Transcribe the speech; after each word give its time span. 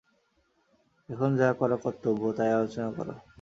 এখন, 1.09 1.29
যা 1.35 1.49
করা 1.53 1.77
কর্তব্য 1.83 2.21
তাই 2.37 2.51
আলোচনা 2.53 2.89
করো। 2.91 3.13